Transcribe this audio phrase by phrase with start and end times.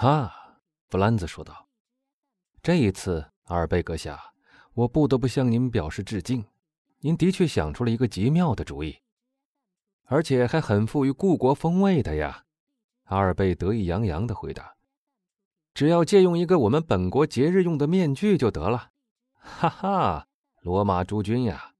[0.00, 0.32] 哈，
[0.90, 1.66] 弗兰兹说道
[2.62, 4.32] ：“这一次，阿尔贝阁下，
[4.74, 6.44] 我不得不向您表示致敬。
[7.00, 8.98] 您的确想出了一个极妙的主意，
[10.04, 12.44] 而且还很富于故国风味的呀。”
[13.06, 14.76] 阿尔贝得意洋洋的回答
[15.74, 18.92] ：“只要借用一个我们本国节日用的面具就得了。”
[19.34, 20.28] 哈哈，
[20.60, 21.74] 罗马诸君呀，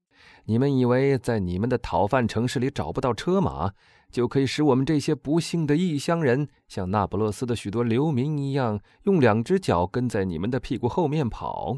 [0.49, 3.71] 你们以为在你们的讨饭城市里找不到车马？
[4.09, 11.77] 就可以使我们这些不幸的异乡人，像那不勒斯的许多流民一样，用两只脚跟在你们的屁股后面跑，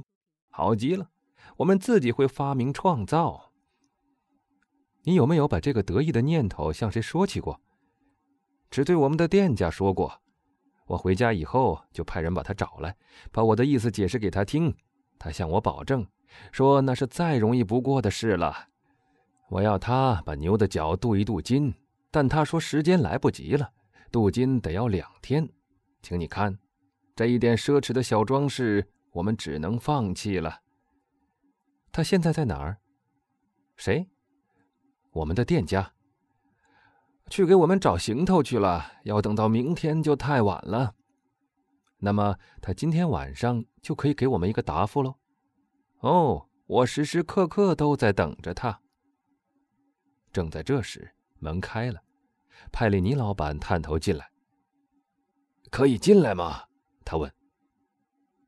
[0.49, 1.09] 好极了！
[1.57, 3.51] 我们自己会发明创造。
[5.03, 7.59] 你有没有把这个得意的念头向谁说起过？
[8.69, 10.21] 只对我们的店家说过。
[10.85, 12.95] 我回家以后就派人把他找来，
[13.33, 14.73] 把我的意思解释给他听。
[15.19, 16.07] 他向我保证，
[16.51, 18.67] 说那是再容易不过的事了。
[19.49, 21.73] 我要他把牛的脚镀一镀金。
[22.13, 23.71] 但他说时间来不及了，
[24.11, 25.47] 镀金得要两天，
[26.01, 26.59] 请你看，
[27.15, 30.59] 这一点奢侈的小装饰，我们只能放弃了。
[31.89, 32.79] 他现在在哪儿？
[33.77, 34.09] 谁？
[35.13, 35.93] 我们的店家。
[37.29, 40.93] 去给我们找行头去了，要等到明天就太晚了。
[41.99, 45.15] 那么他今天晚上就可以给我们一个答复喽。
[46.01, 48.79] 哦，我时时刻刻都在等着他。
[50.31, 51.15] 正在这时。
[51.43, 51.99] 门开了，
[52.71, 54.31] 派里尼老板探头进来。
[55.71, 56.65] 可以进来吗？
[57.03, 57.33] 他问。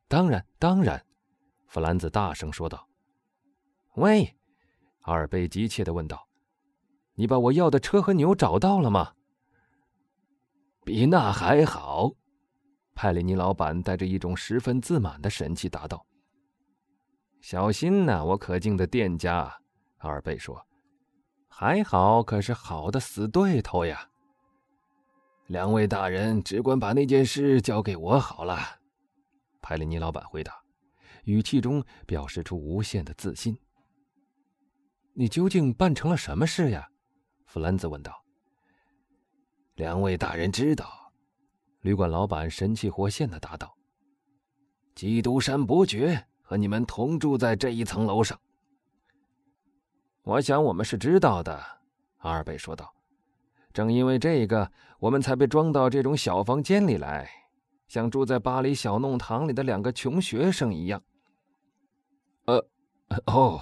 [0.07, 1.03] 当然，当然，
[1.65, 2.87] 弗兰兹大声说道。
[3.95, 4.37] 喂，
[5.01, 6.27] 阿尔贝急切的问道
[7.17, 9.15] ：“你把我要的车和牛找到了吗？”
[10.85, 12.11] 比那还好，
[12.93, 16.05] 派里尼老板带着一种十分自满的神气答道。
[17.43, 19.53] 小心呐，我可敬的店家，
[19.97, 20.65] 阿尔贝说。
[21.49, 24.09] 还好，可是好的死对头呀！
[25.47, 28.57] 两位大人只管把那件事交给我好了。”
[29.61, 30.63] 派里尼老板回答，
[31.25, 33.59] 语气中表示出无限的自信。
[35.13, 36.89] “你究竟办成了什么事呀？”
[37.45, 38.23] 弗兰兹问道。
[39.75, 41.11] “两位大人知道。”
[41.83, 43.77] 旅馆老板神气活现的答道
[44.95, 48.39] ，“基督山伯爵和你们同住在这一层楼上。”
[50.21, 51.59] 我想我们是知道的，
[52.19, 52.93] 阿尔贝说道。
[53.73, 57.27] 正因为这个，我们才被装到这种小房间里来，
[57.87, 61.01] 像住在巴黎小弄堂里的两个穷学生一样。
[62.45, 62.63] 呃，
[63.25, 63.59] 哦，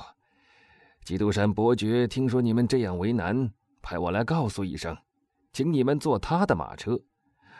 [1.05, 4.97] 基督山伯爵听说你们这样为难，派我来告诉一声，
[5.53, 6.99] 请你们坐他的马车，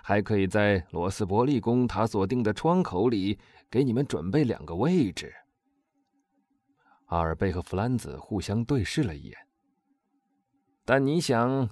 [0.04, 3.38] 还可以在罗斯伯利宫他所定的窗口里
[3.70, 5.34] 给你们准备两个位置。
[7.06, 9.38] 阿尔贝和弗兰兹互相对视了一眼。
[10.86, 11.70] 但你想，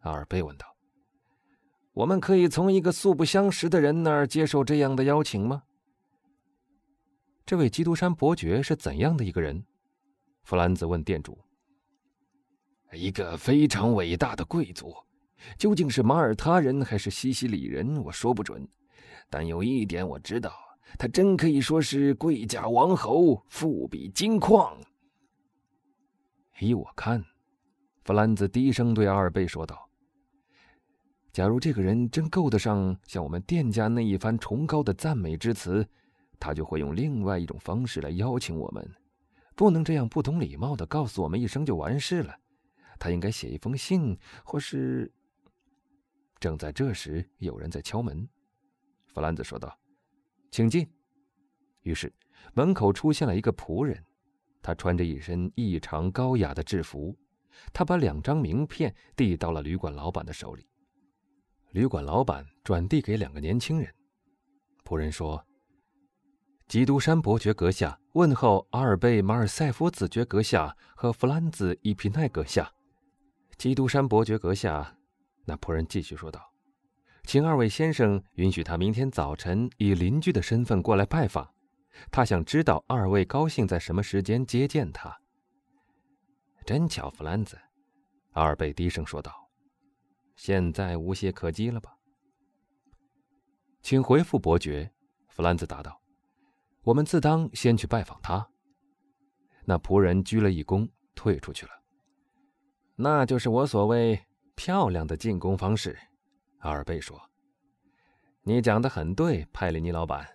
[0.00, 0.66] 阿尔贝问道
[1.92, 5.64] ：“我们可以从一个素不相识的人那儿接受这样的邀请吗？”
[7.46, 9.64] 这位基督山伯爵是怎样的一个人？
[10.42, 11.38] 弗兰兹问店主。
[12.92, 14.94] “一个非常伟大的贵族，
[15.58, 18.66] 究竟是马耳他人还是西西里人，我说不准。
[19.28, 20.52] 但有一点我知道。”
[20.98, 24.76] 他真可以说是贵甲王侯，富比金矿。
[26.58, 27.24] 依我看，
[28.02, 29.88] 弗兰兹低声对阿尔贝说道
[31.32, 35.86] ：“假如这个人真够得上像我们店家那一番崇高的赞美之词，
[36.40, 38.84] 他就会用另外一种方式来邀请我们，
[39.54, 42.34] 不能这样不懂礼貌的告诉我们一声就完事了。
[42.98, 45.08] 他应该写一封信，或是……”
[46.40, 48.26] 正在这时，有人在敲门。
[49.06, 49.78] 弗兰兹说道。
[50.50, 50.90] 请进。
[51.82, 52.12] 于是，
[52.54, 54.04] 门口出现了一个仆人，
[54.60, 57.16] 他穿着一身异常高雅的制服。
[57.72, 60.66] 他把两张名片递到了旅馆老板的手里。
[61.72, 63.94] 旅馆老板转递给两个年轻人。
[64.84, 65.44] 仆人说
[66.66, 72.72] ：“基督山伯爵阁下问候阿尔贝马尔塞夫子爵阁下和弗兰兹伊皮奈阁下。”
[73.58, 74.96] 基督山伯爵阁下，
[75.50, 76.40] 那仆人继续说道。
[77.24, 81.52] 请二位先生允许他明天早晨以邻居的身份过来拜访，
[82.08, 85.20] 他想知道二位高兴在什么时间接见他。
[86.64, 87.58] 真巧，弗兰兹，
[88.34, 89.50] 阿尔贝低声说道
[90.36, 91.96] ：“现在无懈可击了吧？”
[93.82, 94.92] 请回复伯爵，
[95.26, 96.00] 弗兰兹答道
[96.84, 98.48] ：“我们自当先去拜访他。”
[99.66, 101.72] 那仆人鞠了一躬，退出去了。
[102.94, 104.20] 那就是我所谓
[104.62, 105.96] 漂亮的进攻方式。
[106.58, 107.18] 阿尔贝说
[108.44, 110.28] ：“你讲的很对，派里尼老板。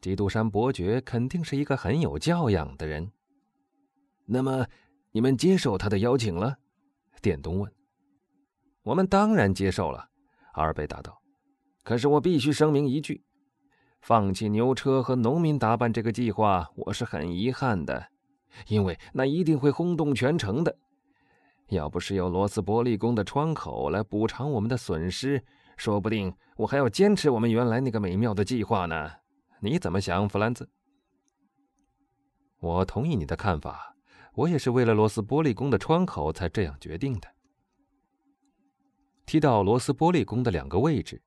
[0.00, 3.12] 基督山伯爵肯定是一个很有教养的人。
[4.24, 4.66] 那么，
[5.12, 6.56] 你们接受他的邀请了？”
[7.20, 7.70] 店东问。
[8.84, 10.08] “我们当然接受了。”
[10.54, 11.20] 阿尔贝答道。
[11.84, 13.22] “可是我必须声明一句：
[14.00, 18.08] 放弃牛车和农民打扮这个计划，我是很遗憾的，
[18.68, 20.77] 因为那一定会轰动全城的。
[21.68, 25.44] 要不是有罗斯伯利宫的窗口来补偿我们的损失，
[25.76, 29.10] 说不定我还要坚持我们原来那个美妙的计划呢。
[29.60, 30.68] 你怎么想，弗兰兹？
[32.60, 33.94] 我同意你的看法，
[34.34, 37.28] 我也是为了罗斯伯利宫的窗口才这样决定的。
[39.26, 41.22] 提到罗斯伯利宫的两个位置，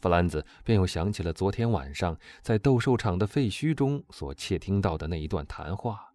[0.00, 6.12] 弗兰兹便又想起了昨天晚上在斗兽场的废墟中所窃听到的那一段谈话。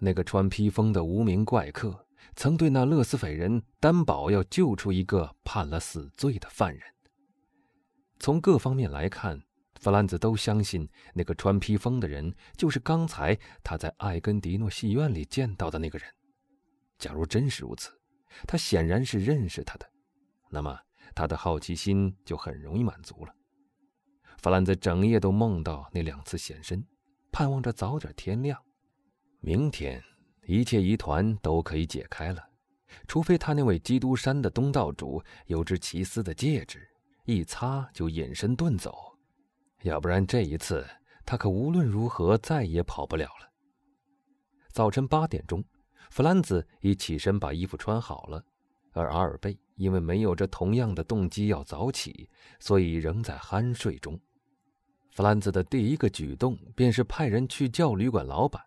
[0.00, 2.06] 那个穿披风的无名怪客
[2.36, 6.82] 曾对那勒斯斐人担保要救出一个判了死罪的犯人。
[8.18, 9.40] 从各方面来看，
[9.80, 16.08] 弗兰兹都相信那个穿披风的人就是刚才他在艾根迪诺戏院里见到的那个人。
[16.98, 17.90] 假如真是如此，
[18.46, 19.88] 他显然是认识他的。
[20.50, 20.76] 那么，
[21.14, 23.32] 他的好奇心就很容易满足了。
[24.38, 26.84] 弗兰兹整夜都梦到那两次现身，
[27.30, 28.60] 盼望着早点天亮。
[29.40, 30.02] 明天，
[30.48, 32.42] 一切疑团都可以解开了，
[33.06, 36.88] 除非他那位基督山的东道主有只奇思的戒指，
[37.26, 38.96] 一擦就隐身遁走。
[39.82, 40.86] 要不然，这一次
[41.26, 43.52] 他可无论如何再也跑不了了。
[44.72, 45.62] 早晨八点钟，
[46.10, 48.42] 弗兰兹已起身把衣服穿好了，
[48.92, 49.58] 而阿尔贝。
[49.76, 52.28] 因为没有着同样的动机要早起，
[52.58, 54.18] 所以仍在酣睡中。
[55.12, 58.60] 弗兰兹的第一个举动便是派人去叫旅馆老板。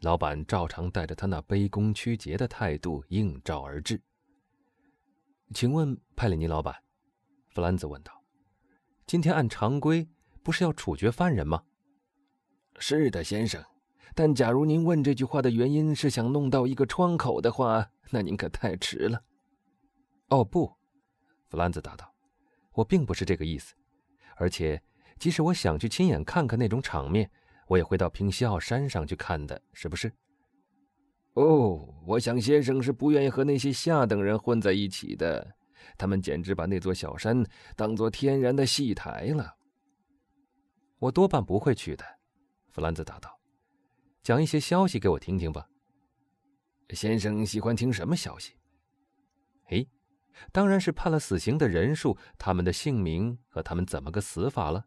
[0.00, 4.00] 老板照常带着他那卑躬屈节的态度应召而至。
[5.54, 6.74] 请问派里尼老板，
[7.48, 8.22] 弗兰兹问道
[9.06, 10.08] ：“今天按常规
[10.42, 11.64] 不是要处决犯人吗
[12.78, 13.64] ？”“是的，先生。
[14.14, 19.22] 但假如您问这句话的原因是想弄到一个窗口的话，那您可太迟了。”
[20.28, 20.74] 哦不，
[21.46, 22.14] 弗兰兹答道
[22.74, 23.74] ：“我并不是这个意思。
[24.36, 24.82] 而且，
[25.18, 27.30] 即使我想去亲眼看看那种场面，
[27.66, 30.12] 我也会到平西奥山上去看的，是不是？”
[31.34, 35.54] 哦，我想先生是不愿意和那些下等人混在一起的。
[35.98, 37.44] 他们简直把那座小山
[37.76, 39.54] 当做天然的戏台了。
[40.98, 42.04] 我多半不会去的，
[42.70, 43.38] 弗兰兹答道
[44.22, 45.68] ：“讲一些消息给我听听吧。”
[46.90, 48.54] 先生喜欢听什么消息？
[49.68, 49.88] 诶。
[50.52, 54.86] 当然是判了死刑的人数、他们的姓名和他们怎么个死法了。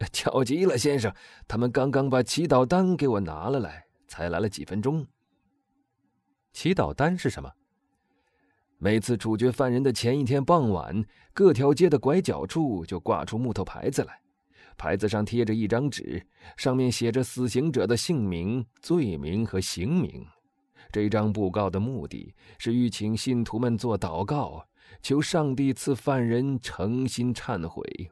[0.12, 1.14] 巧极了，先生，
[1.46, 5.06] 他们刚刚把祈祷单给我拿了来，才来了几分钟。
[6.52, 7.50] 祈祷单是什么？
[8.78, 11.04] 每次处决犯人的前一天傍晚，
[11.34, 14.20] 各条街的拐角处就挂出木头牌子来，
[14.78, 16.26] 牌子上贴着一张纸，
[16.56, 20.26] 上面写着死刑者的姓名、罪名和刑名。
[20.90, 24.66] 这张布告的目的是欲请信徒们做祷告，
[25.02, 28.10] 求上帝赐犯人诚心忏悔。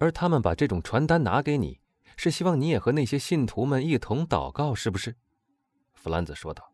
[0.00, 1.78] 而他们把这种传单拿给你，
[2.16, 5.14] 是希望你也和那些信徒们一同祷告，是不是？
[5.94, 6.72] 弗兰兹说道，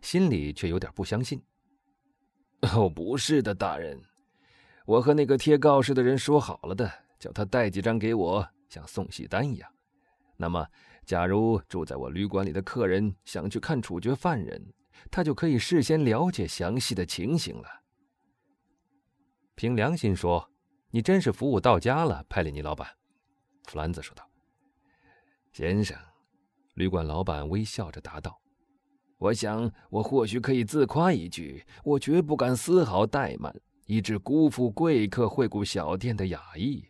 [0.00, 1.42] 心里却有点不相信。
[2.72, 4.00] 哦，不是的，大人，
[4.86, 9.70] 我和那个贴告示的人说好了的，叫他带几张给我，像送喜单一样。
[10.38, 10.66] 那么。
[11.06, 14.64] 假如住在我旅馆里的客人想去看处决犯人，
[15.10, 17.68] 他就可以事先了解详细的情形了。
[19.56, 20.48] 凭良心说，
[20.90, 22.88] 你真是服务到家了，派里尼老板。”
[23.66, 24.28] 弗兰兹说道。
[25.52, 25.96] “先生，”
[26.74, 28.40] 旅馆老板微笑着答道
[29.18, 33.54] ，“我想我或许可以自夸一句：我绝不敢丝毫怠慢，
[33.86, 36.86] 以致辜负贵客惠顾小店的雅意。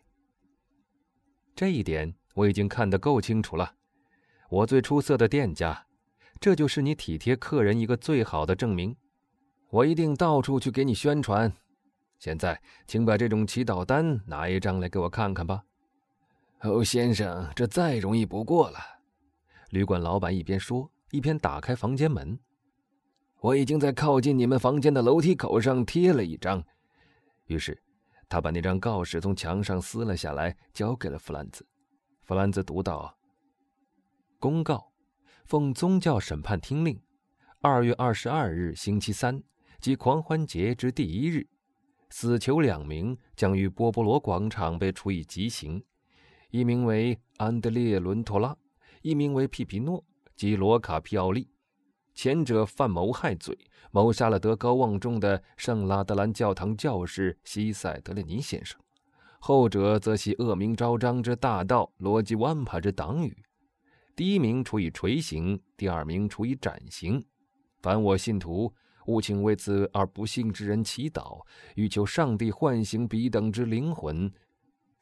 [1.55, 3.75] 这一点我已经看得够清楚了。”
[4.51, 5.87] 我最出色的店家，
[6.41, 8.97] 这就是你体贴客人一个最好的证明。
[9.69, 11.53] 我一定到处去给你宣传。
[12.21, 15.65] 现在，请把这种祈祷单拿一张来给我看看吧。
[16.61, 18.79] 哦，先生，这再容易不过了。
[19.71, 22.39] 旅馆老板一边说，一边打开房间门。
[23.41, 26.63] 我已经在靠近你们房间的楼梯口上贴了一张。
[27.47, 27.83] 于是，
[28.29, 31.67] 他把那张告示从墙上撕了下来，交给了弗兰兹。
[32.25, 33.17] 弗兰兹读道。
[34.39, 34.93] 公告：
[35.47, 37.01] 奉宗教审判听令，
[37.63, 39.43] 二月二十二日星期三，
[39.81, 41.49] 即狂欢节之第一日，
[42.11, 45.83] 死囚两名将于波波罗广场被处以极刑，
[46.51, 48.57] 一名为安德烈·伦托拉，
[49.03, 50.05] 一名为皮皮诺
[50.37, 51.49] 及罗卡皮奥利。
[52.13, 53.57] 前者犯谋害罪，
[53.93, 58.77] 谋杀了德高望重的圣拉德兰教堂教士西塞德列尼先生；
[59.39, 63.35] 后者则系恶名昭彰之大盗罗吉万帕之党羽。
[64.17, 67.25] 第一名处以锤刑，第二名处以斩刑。
[67.81, 68.75] 凡我信徒，
[69.11, 74.33] 务请为此而不幸之人祈祷，欲求上帝唤醒彼等之灵魂。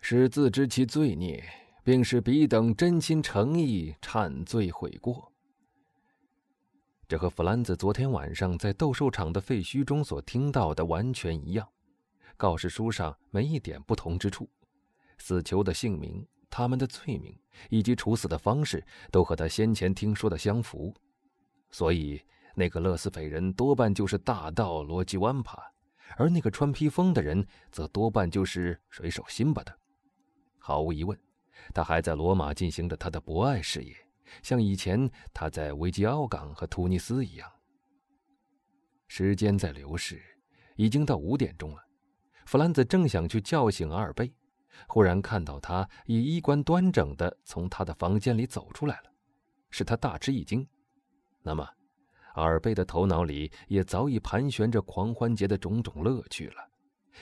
[0.01, 1.45] 使自知其罪孽，
[1.83, 5.33] 并使彼等真心诚意忏罪悔过。
[7.09, 11.67] 这和弗兰兹昨天晚上在斗兽场的废墟中所听到的完全一样，
[12.37, 14.49] 告示书上没一点不同之处。
[15.19, 17.37] 死囚的姓名、他们的罪名
[17.71, 20.95] 以及处死的方式，都和他先前听说的相符。
[21.71, 22.23] 所以，
[22.55, 25.63] 那个勒斯斐人多半就是大盗罗基万帕，
[26.17, 29.79] 而那个穿披风的人则多半就是水手辛巴的。
[30.59, 31.19] 毫无疑问，
[31.75, 33.95] 他还在罗马进行着他的博爱事业，
[34.43, 37.51] 像以前他在维吉奥港和突尼斯一样。
[39.07, 40.21] 时间在流逝，
[40.77, 41.83] 已经到五点钟了。
[42.45, 44.33] 弗兰兹正想去叫醒阿尔贝，
[44.87, 49.11] 忽然看到他以衣冠端正地从他的房间里走出来了，
[49.71, 50.67] 使他大吃一惊。
[51.43, 51.67] 那么，
[52.41, 56.69] 尔贝的头脑里也早已盘旋着狂欢节的种种乐趣了，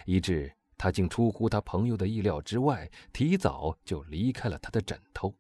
[0.05, 5.35] 以致他竟出乎他朋友的意料之外，提早就离开了他的枕头。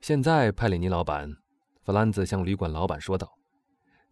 [0.00, 1.36] 现在，派里尼老板，
[1.82, 3.38] 弗兰兹向旅馆老板说道：“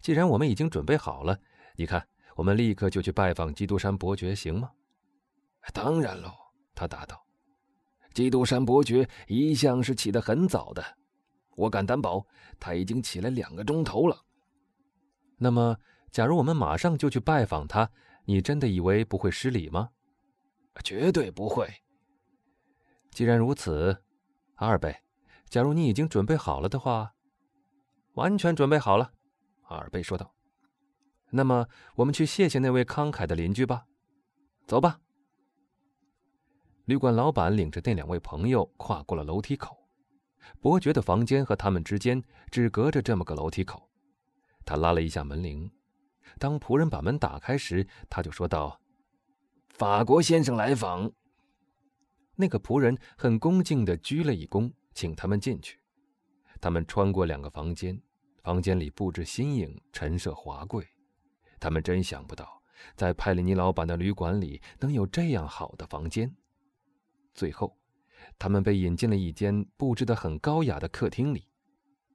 [0.01, 1.39] 既然我们已经准备好了，
[1.77, 4.71] 你看，我们立刻就去拜访基督山伯爵，行吗
[5.73, 6.33] ？”“当然喽。”
[6.75, 7.25] 他答道
[8.13, 10.85] ，“基督山伯爵一向是起得很早的。”
[11.57, 12.27] 我敢担保，
[12.59, 14.25] 他已经起来两个钟头了。
[15.39, 15.79] 那么，
[16.11, 17.91] 假如我们马上就去拜访他，
[18.25, 19.91] 你真的以为不会失礼吗？
[20.83, 21.69] 绝对不会。
[23.11, 24.03] 既然如此，
[24.57, 24.97] 阿尔贝，
[25.49, 27.15] 假如你已经准备好了的话，
[28.15, 29.13] 完全准备好了，
[29.65, 30.35] 阿尔贝说道。
[31.31, 33.87] 那么，我们去谢谢那位慷慨的邻居吧。
[34.67, 35.01] 走吧。
[36.87, 39.84] 旅馆老板领着那两位朋友跨过了楼梯口。
[40.61, 43.89] 伯爵的房间和他们之间只隔着这么个楼梯口，
[44.65, 45.71] 他拉了一下门铃。
[46.39, 48.81] 当仆人把门打开时，他就说道
[49.69, 51.13] ：“法国先生来访。”
[52.37, 55.79] 那个仆人很恭敬地鞠了一躬，请他们进去。
[56.61, 58.01] 他们穿过两个房间，
[58.43, 60.85] 房间里布置新颖，陈设华贵。
[61.61, 62.63] 他们真想不到，
[62.97, 66.35] 在派里尼老板的旅馆里能有这样好的房间。
[67.35, 67.79] 最后。
[68.39, 71.49] 他们被引进了一间布置得很高雅的客厅里，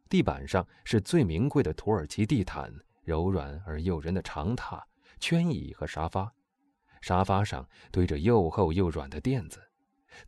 [0.10, 2.74] 地板上是最名贵的土耳其地毯，
[3.04, 4.82] 柔软而诱人的长榻、
[5.20, 6.32] 圈椅和沙发，
[7.02, 9.60] 沙发上堆着又厚又软的垫子，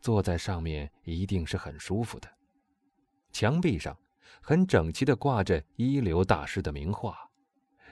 [0.00, 2.28] 坐在上面一定是很舒服的。
[3.30, 3.96] 墙壁上
[4.40, 7.16] 很整齐地挂着一流大师的名画，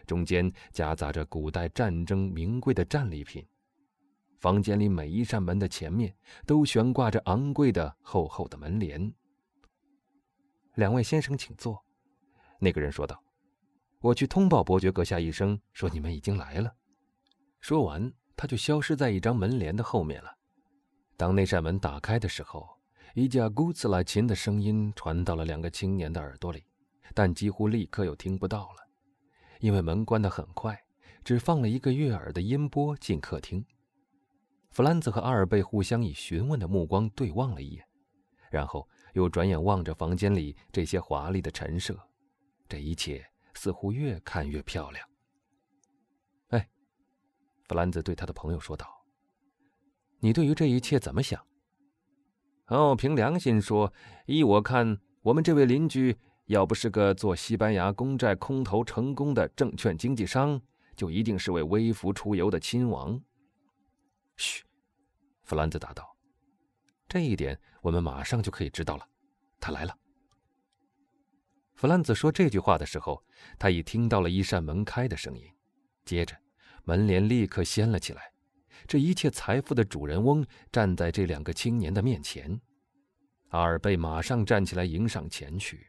[0.06, 3.46] 中间夹杂着古代战争名贵的战利品。
[4.40, 6.16] 房间里每一扇门的前面
[6.46, 9.12] 都悬挂着昂贵的厚厚的门帘。
[10.76, 11.84] 两位先生，请坐。”
[12.58, 13.22] 那个人说道
[14.00, 16.74] ，“我去通报伯爵阁下一声，说你们已经来了。”
[17.60, 20.34] 说完，他就消失在一张门帘的后面了。
[21.18, 22.66] 当那扇门打开的时候，
[23.14, 26.64] 一架古兹拉琴的声音传到了两个青年的耳朵里，
[27.12, 28.88] 但几乎立刻又听不到了，
[29.60, 30.82] 因为门关得很快，
[31.22, 33.62] 只放了一个悦耳的音波进客厅。
[34.70, 37.84] 弗兰兹和阿尔贝互相以询问的目光对望了一眼，
[38.50, 41.98] 然后又转眼望着房间里这些华丽的陈设，
[42.68, 43.24] 这一切
[43.54, 45.08] 似乎越看越漂亮。
[46.48, 46.68] 哎，
[47.64, 48.86] 弗兰兹对他的朋友说道
[50.20, 51.44] ：“你对于这一切怎么想？”
[52.68, 53.92] 哦，凭良心说，
[54.26, 60.62] 依我看，我们这位邻居要不是个做西班牙公债空头成功的证券经纪商，
[60.94, 63.20] 就一定是位微服出游的亲王。
[64.40, 64.64] 嘘，
[65.44, 66.16] 弗兰兹答道
[67.06, 69.06] ：“这一点我们马上就可以知道了。
[69.60, 69.94] 他来了。”
[71.76, 73.22] 弗兰兹说这句话的时候，
[73.58, 75.46] 他已听到了一扇门开的声音，
[76.06, 76.34] 接着
[76.84, 78.32] 门帘立刻掀了起来。
[78.86, 80.42] 这一切财富的主人翁
[80.72, 82.58] 站在这两个青年的面前。
[83.50, 85.86] 阿尔贝马上站起来迎上前去，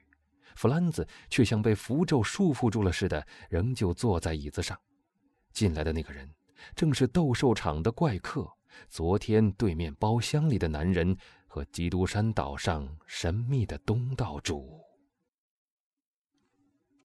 [0.58, 4.78] 弗兰兹却像被符咒束缚住了似的，仍旧坐在椅子上。
[5.54, 6.30] 进来的那个人。
[6.76, 8.50] 正是斗兽场的怪客，
[8.90, 11.16] 昨天对面包厢里的男人
[11.48, 14.91] 和基督山岛上神秘的东道主。